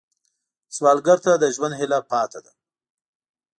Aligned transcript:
سوالګر 0.75 1.17
ته 1.25 1.31
د 1.37 1.45
ژوند 1.55 1.73
هیله 1.79 1.99
پاتې 2.11 2.39
ده 2.45 2.51